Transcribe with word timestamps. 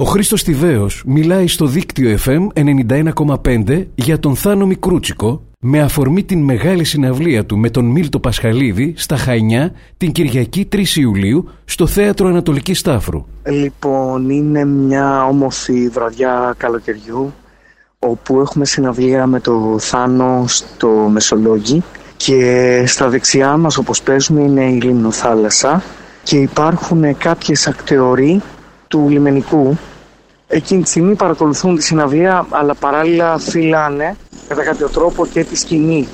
Ο 0.00 0.04
Χρήστος 0.04 0.42
Τιβαίος 0.42 1.02
μιλάει 1.06 1.46
στο 1.46 1.66
δίκτυο 1.66 2.18
FM 2.24 2.62
91,5 3.44 3.86
για 3.94 4.18
τον 4.18 4.36
Θάνο 4.36 4.66
Μικρούτσικο 4.66 5.42
με 5.58 5.80
αφορμή 5.80 6.24
την 6.24 6.42
μεγάλη 6.42 6.84
συναυλία 6.84 7.46
του 7.46 7.58
με 7.58 7.70
τον 7.70 7.84
Μίλτο 7.84 8.20
Πασχαλίδη 8.20 8.94
στα 8.96 9.16
Χαϊνιά 9.16 9.72
την 9.96 10.12
Κυριακή 10.12 10.68
3 10.72 10.84
Ιουλίου 10.94 11.48
στο 11.64 11.86
Θέατρο 11.86 12.28
Ανατολικής 12.28 12.78
Στάφρου. 12.78 13.24
Λοιπόν, 13.44 14.30
είναι 14.30 14.64
μια 14.64 15.24
όμορφη 15.24 15.88
βραδιά 15.88 16.54
καλοκαιριού 16.56 17.32
όπου 17.98 18.40
έχουμε 18.40 18.64
συναυλία 18.64 19.26
με 19.26 19.40
το 19.40 19.76
Θάνο 19.78 20.44
στο 20.46 20.88
Μεσολόγγι 20.88 21.82
και 22.16 22.82
στα 22.86 23.08
δεξιά 23.08 23.56
μας 23.56 23.76
όπως 23.76 24.02
παίζουμε 24.02 24.40
είναι 24.40 24.64
η 24.64 24.80
Λιμνοθάλασσα 24.80 25.82
και 26.22 26.36
υπάρχουν 26.36 27.16
κάποιες 27.16 27.66
ακτεωροί 27.66 28.42
του 28.88 29.06
λιμενικού 29.08 29.78
εκείνη 30.48 30.82
τη 30.82 30.88
στιγμή 30.88 31.14
παρακολουθούν 31.14 31.76
τη 31.76 31.82
συναυλία 31.82 32.46
αλλά 32.50 32.74
παράλληλα 32.74 33.38
φυλάνε 33.38 34.16
κατά 34.48 34.64
κάποιο 34.64 34.88
τρόπο 34.88 35.26
και 35.26 35.44
τη 35.44 35.56
σκηνή. 35.56 36.08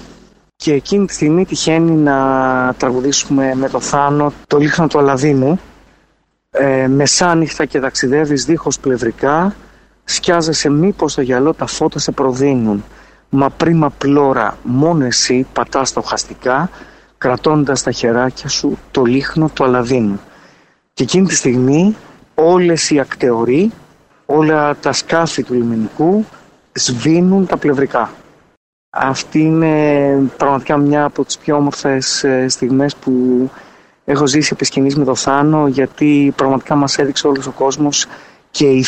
Και 0.57 0.73
εκείνη 0.73 1.07
τη 1.07 1.13
στιγμή 1.13 1.45
τυχαίνει 1.45 1.91
να 1.91 2.75
τραγουδήσουμε 2.77 3.55
με 3.55 3.69
το 3.69 3.81
Θάνο 3.81 4.33
το 4.47 4.59
λίχνο 4.59 4.87
του 4.87 4.99
Αλαδίνου. 4.99 5.61
Ε, 6.51 6.87
μεσάνυχτα 6.89 7.65
και 7.65 7.81
ταξιδεύεις 7.81 8.45
δίχως 8.45 8.79
πλευρικά 8.79 9.55
σκιάζεσαι 10.05 10.71
μήπως 10.71 11.15
το 11.15 11.21
γυαλό 11.21 11.55
τα 11.55 11.67
φώτα 11.67 11.99
σε 11.99 12.13
προδίνουν. 12.13 12.85
Μα 13.29 13.51
πρίμα 13.51 13.91
πλώρα 13.91 14.59
μόνο 14.63 15.05
εσύ 15.05 15.47
πατάς 15.53 15.89
στοχαστικά 15.89 16.71
κρατώντας 17.19 17.83
τα 17.83 17.91
χεράκια 17.91 18.49
σου 18.49 18.79
το 18.91 19.05
λίχνο 19.05 19.51
του 19.55 19.65
Αλαδίνου. 19.65 20.21
Και 20.93 21.03
εκείνη 21.03 21.27
τη 21.27 21.35
στιγμή 21.35 21.97
όλες 22.35 22.91
οι 22.91 23.01
ακτεωροί, 23.01 23.73
όλα 24.27 24.77
τα 24.77 24.93
σκάφη 24.93 25.43
του 25.43 25.55
λιμενικού 25.55 26.25
σβήνουν 26.73 27.47
τα 27.47 27.57
πλευρικά. 27.57 28.11
Αυτή 28.91 29.39
είναι 29.39 30.17
πραγματικά 30.37 30.77
μια 30.77 31.05
από 31.05 31.25
τις 31.25 31.39
πιο 31.39 31.57
όμορφες 31.57 32.25
ε, 32.25 32.49
στιγμές 32.49 32.97
που 32.97 33.13
έχω 34.05 34.27
ζήσει 34.27 34.51
επί 34.53 34.65
σκηνής 34.65 34.97
με 34.97 35.05
το 35.05 35.15
Θάνο 35.15 35.67
γιατί 35.67 36.33
πραγματικά 36.37 36.75
μας 36.75 36.99
έδειξε 36.99 37.27
όλος 37.27 37.47
ο 37.47 37.51
κόσμος 37.51 38.07
και 38.51 38.67
οι 38.67 38.85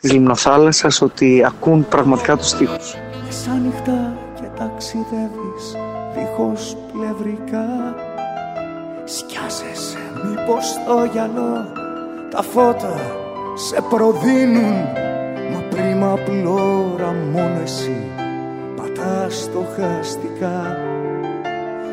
της 0.00 0.12
Λιμνοθάλασσας 0.12 1.00
ότι 1.00 1.44
ακούν 1.46 1.88
πραγματικά 1.88 2.36
τους 2.36 2.48
στίχους. 2.48 2.96
Μεσάνυχτα 3.24 4.16
και 4.34 4.46
ταξιδεύεις 4.58 5.76
δίχως 6.14 6.76
πλευρικά 6.92 7.94
Σκιάζεσαι 9.04 9.98
μήπως 10.24 10.74
το 10.86 11.04
γυαλό 11.12 11.72
τα 12.30 12.42
φώτα 12.42 13.20
σε 13.68 13.80
προδίνουν 13.90 14.74
Μα 15.52 15.60
πρίμα 15.70 16.18
πλώρα 16.24 17.14
μόνο 17.32 17.60
εσύ 17.62 18.10
πατάς 18.76 19.50
το 19.52 19.66
χαστικά. 19.76 20.76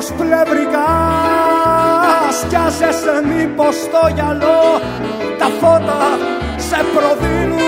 δίχως 0.03 0.13
πλευρικάς 0.19 1.85
Σκιάζεσαι 2.41 3.23
μήπως 3.25 3.75
στο 3.75 4.09
γυαλό. 4.15 4.81
Τα 5.39 5.49
φώτα 5.61 6.19
σε 6.57 6.85
προδίνουν 6.95 7.61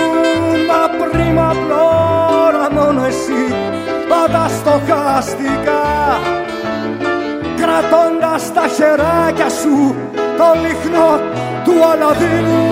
Μα 0.67 0.83
πρίμα 0.99 1.55
πλώρα 1.67 2.71
μόνο 2.71 3.05
εσύ. 3.05 3.43
Πάντα 4.09 4.47
στοχαστικά 4.47 5.85
Κρατώντας 7.55 8.53
τα 8.53 8.67
χεράκια 8.67 9.49
σου. 9.49 9.95
Το 10.37 10.47
λίχνο 10.61 11.19
του 11.63 11.73
Αλαδίνου 11.91 12.65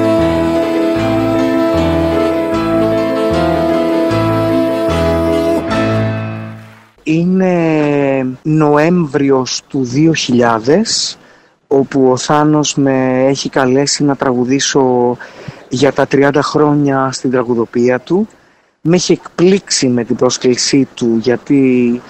Νοέμβριος 8.43 9.61
του 9.67 9.89
2000 9.93 10.81
όπου 11.67 12.11
ο 12.11 12.17
Θάνος 12.17 12.75
με 12.75 13.25
έχει 13.27 13.49
καλέσει 13.49 14.03
να 14.03 14.15
τραγουδήσω 14.15 15.17
για 15.69 15.93
τα 15.93 16.07
30 16.11 16.31
χρόνια 16.41 17.11
στην 17.11 17.31
τραγουδοπία 17.31 17.99
του. 17.99 18.27
Με 18.81 18.95
έχει 18.95 19.11
εκπλήξει 19.11 19.87
με 19.87 20.03
την 20.03 20.15
πρόσκλησή 20.15 20.87
του 20.93 21.17
γιατί 21.21 22.01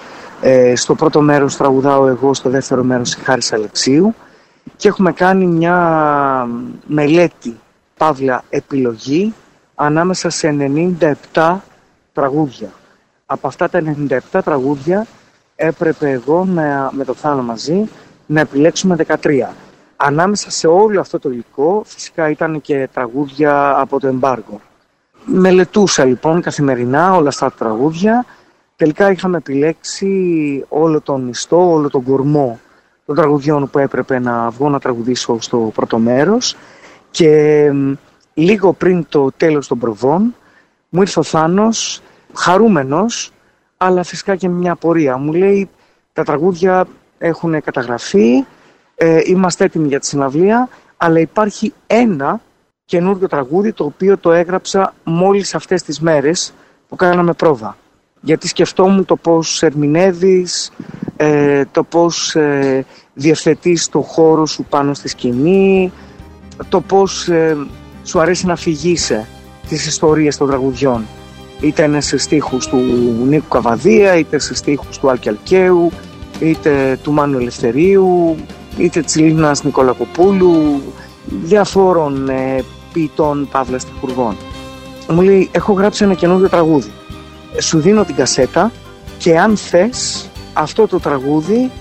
ε, 0.42 0.76
στο 0.76 0.96
πρώτο 0.96 1.22
μέρος 1.22 1.58
τραγουδάω 1.58 2.08
εγώ, 2.08 2.34
στο 2.34 2.50
δεύτερο 2.50 2.84
μέρος 2.84 3.14
η 3.14 3.20
Χάρης 3.20 3.54
Αλεξίου 3.54 4.16
και 4.76 4.88
έχουμε 4.88 5.12
κάνει 5.12 5.46
μια 5.46 6.48
μελέτη, 6.86 7.60
παύλα 7.98 8.44
επιλογή 8.50 9.34
ανάμεσα 9.76 10.30
σε 10.30 10.56
97 11.34 11.56
τραγούδια 12.14 12.72
από 13.26 13.48
αυτά 13.48 13.70
τα 13.70 13.96
97 14.32 14.40
τραγούδια 14.44 15.08
έπρεπε 15.56 16.10
εγώ 16.10 16.46
να, 16.46 16.90
με 16.94 17.04
το 17.04 17.14
Θάνο 17.14 17.42
μαζί 17.42 17.90
να 18.26 18.40
επιλέξουμε 18.40 18.96
13. 19.22 19.48
Ανάμεσα 19.96 20.52
σε 20.52 20.68
όλο 20.68 21.00
αυτό 21.00 21.20
το 21.20 21.30
υλικό 21.30 21.84
φυσικά 21.86 22.30
ήταν 22.30 22.62
και 22.62 22.90
τραγούδια 22.94 23.80
από 23.80 24.00
το 24.00 24.08
εμπάργο. 24.08 24.62
Μελετούσα 25.26 26.06
λοιπόν 26.06 26.42
καθημερινά 26.42 27.14
όλα 27.16 27.28
αυτά 27.28 27.50
τα 27.50 27.56
τραγούδια. 27.58 28.26
Τελικά 28.76 29.12
είχαμε 29.12 29.38
επιλέξει 29.38 30.66
όλο 30.70 31.02
τον 31.02 31.28
ιστό, 31.28 31.72
όλο 31.72 31.90
τον 31.90 32.04
κορμό 32.04 32.60
των 33.06 33.16
τραγουδιών 33.16 33.70
που 33.70 33.80
έπρεπε 33.80 34.20
να 34.20 34.50
βγω 34.50 34.70
να 34.70 34.80
τραγουδήσω 34.80 35.42
στο 35.42 35.58
πρώτο 35.58 35.98
μέρος 35.98 36.56
και 37.12 37.72
λίγο 38.34 38.74
πριν 38.74 39.06
το 39.10 39.32
τέλος 39.38 39.68
των 39.68 39.80
προβών 39.80 40.36
μου 40.90 41.02
ήρθε 41.02 41.20
ο 41.20 41.24
Θάνος 41.24 42.02
χαρούμενος, 42.34 43.33
αλλά 43.86 44.04
φυσικά 44.04 44.36
και 44.36 44.50
μια 44.50 44.72
απορία. 44.72 45.18
Μου 45.18 45.34
λέει 45.34 45.70
τα 46.14 46.24
τραγούδια 46.24 46.88
έχουν 47.18 47.62
καταγραφεί, 47.62 48.46
ε, 48.96 49.20
είμαστε 49.24 49.64
έτοιμοι 49.64 49.88
για 49.88 50.00
τη 50.00 50.06
συναυλία, 50.06 50.70
αλλά 50.98 51.20
υπάρχει 51.20 51.74
ένα 51.88 52.42
καινούργιο 52.86 53.28
τραγούδι 53.28 53.74
το 53.74 53.84
οποίο 53.84 54.18
το 54.18 54.32
έγραψα 54.32 54.94
μόλις 55.04 55.56
αυτές 55.56 55.84
τις 55.84 56.00
μέρες 56.00 56.54
που 56.88 56.96
κάναμε 56.96 57.34
πρόβα. 57.34 57.78
Γιατί 58.22 58.48
σκεφτόμουν 58.48 59.06
το 59.06 59.16
πώς 59.16 59.64
ερμηνεύεις, 59.64 60.72
ε, 61.18 61.66
το 61.72 61.84
πώς 61.84 62.36
ε, 62.36 62.86
διευθετείς 63.14 63.90
το 63.90 64.02
χώρο 64.02 64.46
σου 64.46 64.64
πάνω 64.64 64.94
στη 64.94 65.08
σκηνή, 65.08 65.92
το 66.70 66.82
πώς 66.82 67.28
ε, 67.28 67.58
σου 68.04 68.20
αρέσει 68.20 68.46
να 68.46 68.56
φυγείσαι 68.56 69.28
τις 69.68 69.86
ιστορίες 69.86 70.38
των 70.38 70.48
τραγουδιών 70.48 71.06
είτε 71.62 71.84
είναι 71.84 72.02
σε 72.02 72.18
στίχους 72.18 72.68
του 72.68 72.78
Νίκου 73.28 73.48
Καβαδία, 73.48 74.16
είτε 74.16 74.40
σε 74.40 74.56
στίχους 74.56 74.98
του 74.98 75.10
Άλκη 75.10 75.30
Αλκαίου, 75.30 75.92
είτε 76.40 77.00
του 77.04 77.12
Μάνου 77.12 77.38
Ελευθερίου, 77.38 78.36
είτε 78.78 79.02
της 79.02 79.16
Λίνας 79.16 79.64
Νικολακοπούλου, 79.64 80.82
διαφόρων 81.26 82.30
ε, 82.30 82.64
ποιητών 82.94 83.48
Παύλα 83.52 83.80
Στιχουργών. 83.80 84.36
Μου 85.10 85.22
λέει, 85.22 85.50
έχω 85.52 85.74
γράψει 85.74 86.04
ένα 86.04 86.14
καινούργιο 86.14 86.50
τραγούδι. 86.50 86.92
Σου 87.62 87.80
δίνω 87.80 88.04
την 88.04 88.16
κασέτα 88.16 88.72
και 89.18 89.40
αν 89.40 89.58
θες 89.58 90.30
αυτό 90.54 90.88
το 90.88 91.00
τραγούδι 91.00 91.72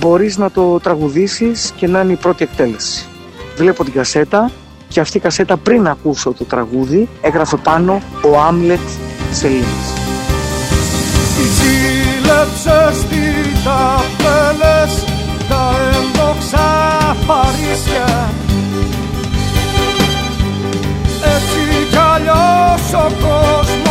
μπορείς 0.00 0.38
να 0.38 0.50
το 0.50 0.80
τραγουδήσεις 0.80 1.72
και 1.76 1.86
να 1.86 2.00
είναι 2.00 2.12
η 2.12 2.16
πρώτη 2.16 2.42
εκτέλεση. 2.42 3.06
Βλέπω 3.56 3.84
την 3.84 3.92
κασέτα 3.92 4.50
και 4.88 5.00
αυτή 5.00 5.16
η 5.16 5.20
κασέτα 5.20 5.56
πριν 5.56 5.86
ακούσω 5.86 6.32
το 6.32 6.44
τραγούδι 6.44 7.08
έγραφε 7.20 7.56
πάνω 7.56 8.02
ο 8.22 8.40
Άμλετ 8.40 8.78
Σελήνης. 9.38 9.88
Ζήλεψες 11.56 13.04
τι 13.08 13.24
ταπέλες, 13.64 15.04
τα 15.48 15.70
έντοξα 15.92 16.68
παρίσια 17.26 18.30
Έτσι 21.22 21.86
κι 21.90 21.96
αλλιώς 22.14 22.92
ο 22.92 23.12
κόσμος 23.20 23.85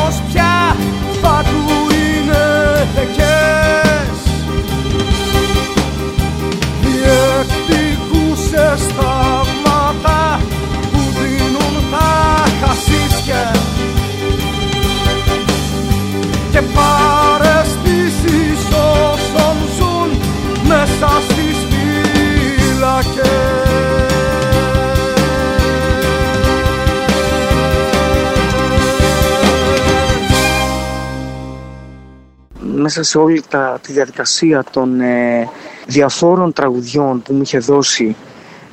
μέσα 32.86 33.04
σε 33.04 33.18
όλη 33.18 33.44
τα, 33.50 33.80
τη 33.82 33.92
διαδικασία 33.92 34.64
των 34.72 35.02
ε, 35.02 35.50
διαφόρων 35.88 36.54
τραγουδιών 36.54 37.22
που 37.22 37.34
μου 37.34 37.42
είχε 37.42 37.58
δώσει 37.58 38.16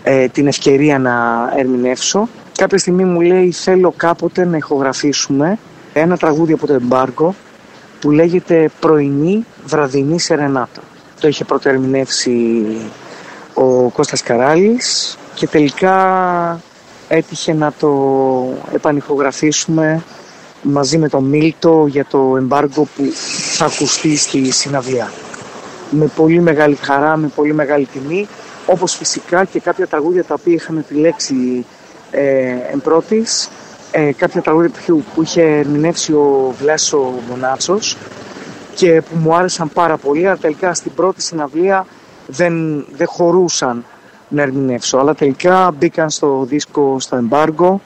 ε, 0.02 0.28
την 0.28 0.46
ευκαιρία 0.46 0.98
να 0.98 1.14
ερμηνεύσω 1.56 2.28
κάποια 2.56 2.78
στιγμή 2.78 3.04
μου 3.04 3.20
λέει 3.20 3.50
θέλω 3.50 3.94
κάποτε 3.96 4.44
να 4.44 4.56
ηχογραφήσουμε 4.56 5.58
ένα 5.92 6.16
τραγούδι 6.16 6.52
από 6.52 6.66
το 6.66 6.72
εμπάργκο 6.72 7.34
που 8.00 8.10
λέγεται 8.10 8.70
«Πρωινή 8.80 9.46
βραδινή 9.64 10.20
σερενάτα». 10.20 10.80
Το 11.20 11.28
είχε 11.28 11.44
πρωτοερμηνεύσει 11.44 12.64
ο 13.54 13.88
Κώστας 13.88 14.22
Καράλης 14.22 15.18
και 15.34 15.46
τελικά 15.46 16.60
έτυχε 17.08 17.52
να 17.52 17.72
το 17.78 17.92
επανηχογραφήσουμε 18.74 20.02
μαζί 20.62 20.98
με 20.98 21.08
τον 21.08 21.24
Μίλτο 21.24 21.86
για 21.88 22.04
το 22.10 22.34
εμπάργκο 22.36 22.82
που 22.96 23.02
θα 23.56 23.64
ακουστεί 23.64 24.16
στη 24.16 24.50
συναυλία. 24.50 25.12
Με 25.90 26.06
πολύ 26.06 26.40
μεγάλη 26.40 26.74
χαρά, 26.74 27.16
με 27.16 27.28
πολύ 27.34 27.54
μεγάλη 27.54 27.88
τιμή, 27.92 28.28
όπως 28.66 28.94
φυσικά 28.94 29.44
και 29.44 29.60
κάποια 29.60 29.86
τραγούδια 29.86 30.24
τα 30.24 30.34
οποία 30.34 30.54
είχαμε 30.54 30.80
επιλέξει 30.80 31.66
ε, 32.10 32.54
πρώτης, 32.82 33.50
ε, 33.90 34.12
κάποια 34.12 34.42
τραγούδια 34.42 34.70
που, 34.86 35.04
που 35.14 35.22
είχε 35.22 35.42
ερμηνεύσει 35.42 36.12
ο 36.12 36.54
Βλέσο 36.58 37.12
Μονάτσος 37.28 37.96
και 38.74 39.02
που 39.02 39.16
μου 39.16 39.34
άρεσαν 39.34 39.68
πάρα 39.68 39.96
πολύ, 39.96 40.26
αλλά 40.26 40.36
τελικά 40.36 40.74
στην 40.74 40.94
πρώτη 40.94 41.22
συναυλία 41.22 41.86
δεν, 42.26 42.84
δεν 42.96 43.06
χωρούσαν 43.06 43.84
να 44.28 44.42
ερμηνεύσω, 44.42 44.98
αλλά 44.98 45.14
τελικά 45.14 45.70
μπήκαν 45.78 46.10
στο 46.10 46.44
δίσκο 46.48 46.96
στο 47.00 47.16
εμπάργκο 47.16 47.80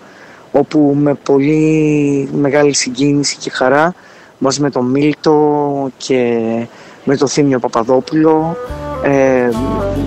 όπου 0.53 0.97
με 0.99 1.15
πολύ 1.15 2.29
μεγάλη 2.33 2.75
συγκίνηση 2.75 3.37
και 3.37 3.51
χαρά 3.51 3.95
μαζί 4.39 4.61
με 4.61 4.71
τον 4.71 4.85
Μίλτο 4.85 5.91
και 5.97 6.41
με 7.05 7.17
τον 7.17 7.29
Θήμιο 7.29 7.59
Παπαδόπουλο 7.59 8.57
ε, 9.03 9.49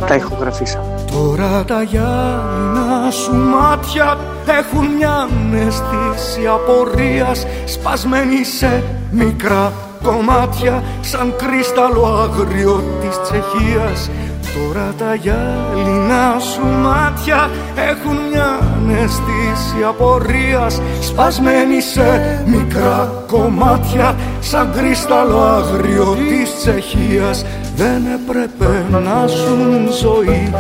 τα 0.08 0.16
ηχογραφήσαμε. 0.16 0.86
Τώρα 1.12 1.64
τα 1.64 1.82
γυάλινα 1.82 3.12
σου 3.12 3.34
μάτια 3.34 4.18
έχουν 4.60 4.86
μια 4.98 5.30
αίσθηση 5.54 6.48
απορίας 6.48 7.46
σπασμένη 7.66 8.44
σε 8.44 8.84
μικρά 9.12 9.74
κομμάτια 10.04 10.84
σαν 11.02 11.34
κρίσταλο 11.38 12.06
άγριο 12.06 12.84
της 13.02 13.22
Τσεχίας 13.22 14.10
Τώρα 14.54 14.94
τα 14.98 15.16
γυάλινα 15.16 16.40
σου 16.40 16.66
μάτια 16.66 17.50
έχουν 17.76 18.18
μια 18.32 18.69
αίσθηση 18.90 19.84
απορίας 19.88 20.82
σπασμένη 21.02 21.82
σε 21.82 22.44
μικρά 22.46 23.24
κομμάτια 23.28 24.16
σαν 24.40 24.72
κρίσταλο 24.76 25.42
άγριο 25.42 26.18
της 26.30 26.56
Τσεχίας. 26.56 27.46
Δεν 27.76 28.02
έπρεπε 28.14 28.86
να 28.90 29.28
ζουν 29.28 29.90
ζωή 30.02 30.54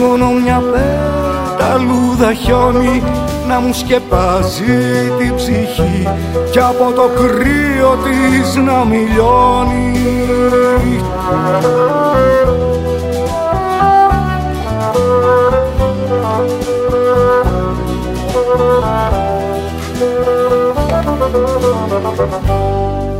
μόνο 0.00 0.30
μια 0.30 0.62
πέταλούδα 0.72 2.32
χιόνι 2.32 3.02
να 3.48 3.60
μου 3.60 3.72
σκεπάζει 3.72 5.10
την 5.18 5.34
ψυχή 5.34 6.08
και 6.50 6.60
από 6.60 6.92
το 6.94 7.10
κρύο 7.16 7.96
της 8.04 8.56
να 8.56 8.84
μιλιώνει 8.84 9.92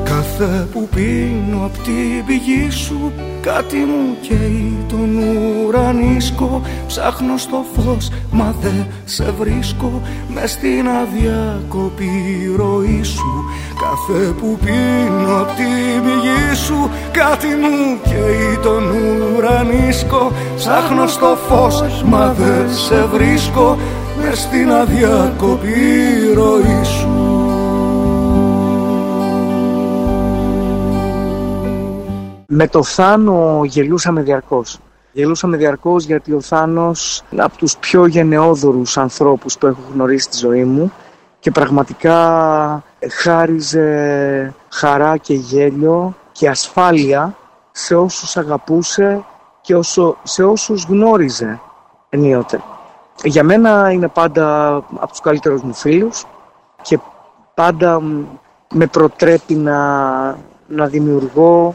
Κάθε 0.04 0.68
που 0.72 0.88
πίνω 0.94 1.64
απ' 1.64 1.82
την 1.82 2.24
πηγή 2.26 2.70
σου 2.70 3.12
Κάτι 3.40 3.76
μου 3.76 4.16
καίει. 4.20 4.76
Τον 4.88 5.18
ουρανίσκο 5.66 6.62
Ψάχνω 6.86 7.36
στο 7.36 7.64
φως 7.74 8.10
μα 8.30 8.54
δεν 8.60 8.86
σε 9.04 9.34
βρίσκω. 9.38 10.02
Μες 10.28 10.50
στην 10.50 10.88
αδιάκοπη 10.88 12.10
ροή 12.56 13.02
σου. 13.02 13.44
Κάθε 13.80 14.32
που 14.40 14.58
πίνω 14.64 15.40
απ' 15.40 15.56
την 15.56 16.02
πηγή 16.04 16.54
σου 16.54 16.90
Κάτι 17.12 17.46
μου 17.46 17.98
καίει. 18.04 18.58
Τον 18.62 18.82
ουρανίσκο 19.36 20.32
Ψάχνω 20.56 21.06
στο 21.06 21.36
φως 21.48 22.02
μα 22.06 22.32
δεν 22.32 22.74
σε 22.74 23.06
βρίσκω. 23.12 23.78
Μες 24.22 24.38
στην 24.38 24.72
αδιάκοπη 24.72 25.72
ροή 26.34 26.84
σου 26.84 27.41
Με 32.54 32.68
το 32.68 32.82
Θάνο 32.82 33.60
γελούσαμε 33.64 34.22
διαρκώς. 34.22 34.78
Γελούσαμε 35.12 35.56
διαρκώς 35.56 36.04
γιατί 36.04 36.32
ο 36.32 36.40
Θάνος 36.40 37.22
είναι 37.30 37.42
από 37.42 37.56
τους 37.56 37.76
πιο 37.76 38.06
γενναιόδωρους 38.06 38.98
ανθρώπους 38.98 39.58
που 39.58 39.66
έχω 39.66 39.80
γνωρίσει 39.94 40.24
στη 40.24 40.36
ζωή 40.36 40.64
μου 40.64 40.92
και 41.38 41.50
πραγματικά 41.50 42.82
χάριζε 43.10 44.54
χαρά 44.68 45.16
και 45.16 45.34
γέλιο 45.34 46.14
και 46.32 46.48
ασφάλεια 46.48 47.36
σε 47.70 47.96
όσους 47.96 48.36
αγαπούσε 48.36 49.24
και 49.60 49.74
όσο, 49.76 50.16
σε 50.22 50.44
όσους 50.44 50.84
γνώριζε 50.84 51.60
ενίοτε. 52.08 52.62
Για 53.24 53.42
μένα 53.42 53.90
είναι 53.90 54.08
πάντα 54.08 54.74
από 54.76 55.08
τους 55.08 55.20
καλύτερους 55.20 55.62
μου 55.62 55.74
φίλους 55.74 56.24
και 56.82 56.98
πάντα 57.54 58.00
με 58.74 58.86
προτρέπει 58.86 59.54
να, 59.54 59.78
να 60.66 60.86
δημιουργώ 60.86 61.74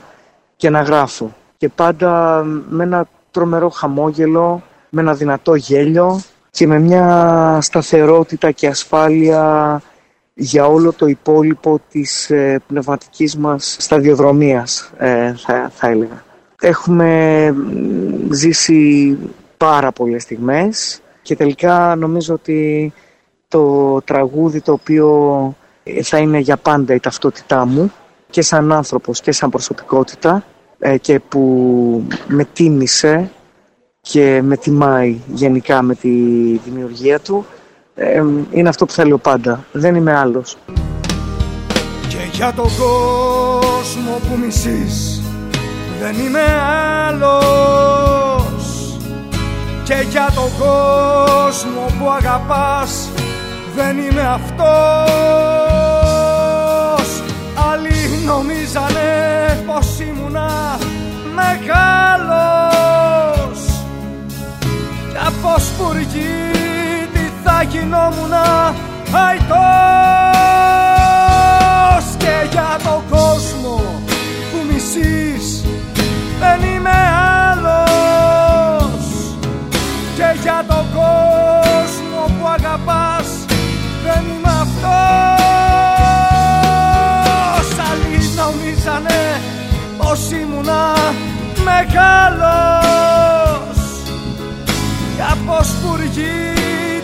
και 0.57 0.69
να 0.69 0.81
γράφω. 0.81 1.36
Και 1.57 1.69
πάντα 1.69 2.44
με 2.69 2.83
ένα 2.83 3.07
τρομερό 3.31 3.69
χαμόγελο, 3.69 4.63
με 4.89 5.01
ένα 5.01 5.13
δυνατό 5.13 5.56
γέλιο 5.56 6.22
και 6.51 6.67
με 6.67 6.79
μια 6.79 7.58
σταθερότητα 7.62 8.51
και 8.51 8.67
ασφάλεια 8.67 9.82
για 10.34 10.67
όλο 10.67 10.93
το 10.93 11.05
υπόλοιπο 11.05 11.79
της 11.89 12.29
ε, 12.29 12.62
πνευματικής 12.67 13.38
μας 13.38 13.75
σταδιοδρομίας, 13.79 14.91
ε, 14.98 15.34
θα, 15.38 15.72
θα 15.75 15.88
έλεγα. 15.88 16.24
Έχουμε 16.62 17.53
ζήσει 18.29 19.17
πάρα 19.58 19.91
πολλές 19.91 20.24
στιγμές 20.24 21.01
και 21.22 21.36
τελικά 21.36 21.96
νομίζω 21.96 22.34
ότι 22.34 22.93
το 23.48 24.01
τραγούδι 24.01 24.62
το 24.62 24.72
οποίο 24.72 25.55
θα 26.03 26.17
είναι 26.17 26.38
για 26.38 26.58
πάντα 26.58 26.93
η 26.93 27.00
ταυτότητά 27.00 27.65
μου 27.65 27.91
και 28.29 28.41
σαν 28.41 28.72
άνθρωπος 28.72 29.22
και 29.22 29.31
σαν 29.31 29.50
προσωπικότητα 29.50 30.43
ε, 30.79 30.98
και 30.98 31.19
που 31.19 32.07
με 32.27 32.46
τίμησε 32.53 33.31
και 34.01 34.41
με 34.43 34.57
τιμάει 34.57 35.19
γενικά 35.27 35.81
με 35.81 35.96
τη 35.96 36.10
δημιουργία 36.65 37.19
του 37.19 37.46
ε, 37.96 38.24
είναι 38.51 38.69
αυτό 38.69 38.86
που 38.86 38.91
θέλω 38.91 39.17
πάντα. 39.17 39.65
Δεν 39.72 39.96
είμαι 39.96 40.15
άλλος. 40.17 40.57
Και 42.07 42.17
για 42.31 42.53
τον 42.53 42.69
κόσμο 42.77 44.19
που 44.29 44.38
μισείς 44.46 45.22
δεν 46.00 46.25
είμαι 46.25 46.43
άλλος 47.07 48.98
Και 49.84 50.05
για 50.10 50.31
τον 50.36 50.50
κόσμο 50.60 51.86
που 52.00 52.10
αγαπάς 52.12 53.10
δεν 53.75 53.98
είμαι 53.98 54.27
αυτός 54.27 54.88
Άλλοι 55.19 55.66
νομίζανε 58.27 59.63
πως 59.65 60.00
ήμουνα 60.00 60.77
μεγάλος. 61.36 62.27
Κι 65.10 65.17
από 65.27 65.55
τι 67.13 67.31
θα 67.43 67.63
γινόμουνα 67.63 68.74
αϊτός 69.12 70.16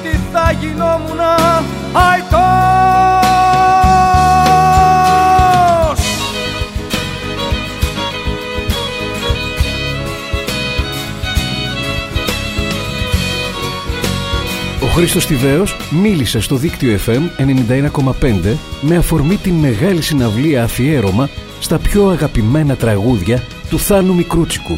τι 0.03 0.17
θα 0.31 0.51
γινόμουνα 0.59 1.63
αϊτός 1.93 2.43
Ο 14.81 14.85
Χρήστος 14.85 15.25
Τιβαίος 15.25 15.75
μίλησε 16.01 16.39
στο 16.39 16.55
δίκτυο 16.55 16.99
FM 17.05 17.21
91,5 18.21 18.55
με 18.81 18.95
αφορμή 18.95 19.35
την 19.35 19.53
μεγάλη 19.53 20.01
συναυλία 20.01 20.63
αφιέρωμα 20.63 21.29
στα 21.59 21.77
πιο 21.77 22.07
αγαπημένα 22.07 22.75
τραγούδια 22.75 23.43
του 23.69 23.79
Θάνου 23.79 24.15
Μικρούτσικου. 24.15 24.77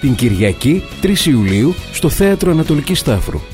Την 0.00 0.14
Κυριακή 0.14 0.82
3 1.02 1.26
Ιουλίου 1.26 1.74
στο 1.92 2.08
Θέατρο 2.08 2.50
Ανατολικής 2.50 2.98
Στάφρου. 2.98 3.52